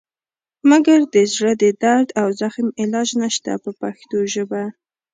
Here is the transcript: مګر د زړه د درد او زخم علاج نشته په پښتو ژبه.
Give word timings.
مګر 0.69 0.99
د 1.13 1.15
زړه 1.33 1.53
د 1.63 1.65
درد 1.83 2.07
او 2.21 2.27
زخم 2.41 2.67
علاج 2.81 3.09
نشته 3.23 3.51
په 3.63 3.71
پښتو 3.79 4.17
ژبه. 4.33 4.63